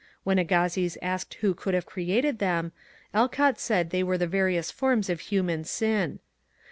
[0.23, 2.71] When Agassiz asked who could have cre ated them,
[3.13, 6.17] Alcott said they were the various forms of human sin.